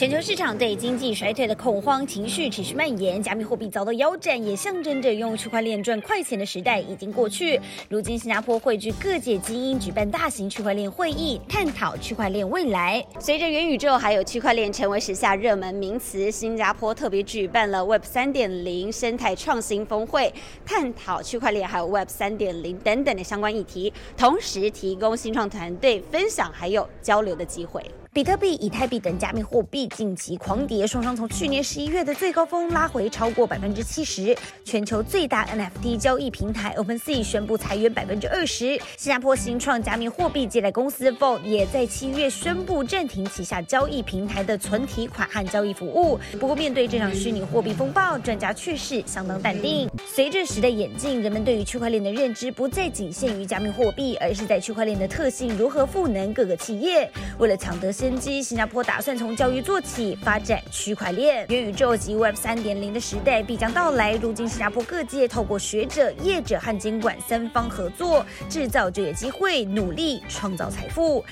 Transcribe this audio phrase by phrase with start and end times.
[0.00, 7.60] 全球市场对经济衰退的恐慌情绪持续蔓延，加密货币遭到腰斩，也象征着用区块链赚快钱的时代已经过去。
[7.90, 13.04] 如今，新加坡汇聚各界精英，举办大型区块链会议，探讨区块链未来。
[13.18, 20.32] 随着元宇宙还有区块链成为时下热门名词，新加坡特别举办了 Web 三点零生态创新峰会，
[20.64, 27.84] 探讨区块链还有 Web 三点零等等的相关议题，同时提供新创团队分享还有交流的机会。
[28.12, 34.36] 比特币、以太币等加密货币近期狂跌，双双从去年十一月的最高峰拉回超过百分之七十。
[34.64, 38.80] 全球最大 NFT 交易平台 OpenSea 宣布裁员百分之二十。
[38.96, 46.18] 新加坡新创加密货币借贷公司 Vault 也在七月宣布暂停旗下交易平台的存提款和交易服务。
[46.38, 49.90] 不过，面对这场虚拟货币风暴，专家却是相当淡定。
[50.06, 57.10] 随着时代演进，人们对于区块链的认知不再仅限于加密货币，而是在区块链的特性如何赋能各个企业。
[57.38, 64.12] 为了抢得先机，新加坡打算从教育做起，发展区块链、元宇宙及 Web 三点零的时代必将到来。
[64.14, 71.24] 如今，新加坡各界透过学者、业者和监管三方合作，制造就业机会，努力创造财富。